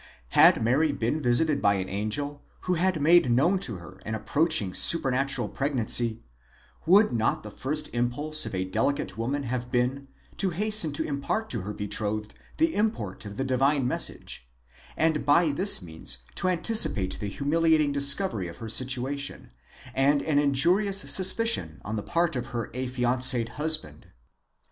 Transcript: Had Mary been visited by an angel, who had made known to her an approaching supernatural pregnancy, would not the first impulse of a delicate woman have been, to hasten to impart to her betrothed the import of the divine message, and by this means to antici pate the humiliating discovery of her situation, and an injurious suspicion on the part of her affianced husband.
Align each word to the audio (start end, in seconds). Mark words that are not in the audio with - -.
Had 0.29 0.63
Mary 0.63 0.91
been 0.91 1.21
visited 1.21 1.61
by 1.61 1.75
an 1.75 1.87
angel, 1.87 2.41
who 2.61 2.73
had 2.73 2.99
made 2.99 3.29
known 3.29 3.59
to 3.59 3.75
her 3.75 3.99
an 4.03 4.15
approaching 4.15 4.73
supernatural 4.73 5.47
pregnancy, 5.47 6.23
would 6.87 7.13
not 7.13 7.43
the 7.43 7.51
first 7.51 7.87
impulse 7.93 8.43
of 8.47 8.55
a 8.55 8.65
delicate 8.65 9.15
woman 9.15 9.43
have 9.43 9.69
been, 9.69 10.07
to 10.37 10.49
hasten 10.49 10.91
to 10.93 11.03
impart 11.03 11.51
to 11.51 11.61
her 11.61 11.71
betrothed 11.71 12.33
the 12.57 12.73
import 12.73 13.27
of 13.27 13.37
the 13.37 13.43
divine 13.43 13.87
message, 13.87 14.49
and 14.97 15.23
by 15.23 15.51
this 15.51 15.83
means 15.83 16.17
to 16.33 16.47
antici 16.47 16.91
pate 16.95 17.19
the 17.19 17.27
humiliating 17.27 17.91
discovery 17.91 18.47
of 18.47 18.57
her 18.57 18.69
situation, 18.69 19.51
and 19.93 20.23
an 20.23 20.39
injurious 20.39 20.97
suspicion 20.97 21.79
on 21.85 21.95
the 21.95 22.01
part 22.01 22.35
of 22.35 22.47
her 22.47 22.71
affianced 22.75 23.35
husband. 23.49 24.07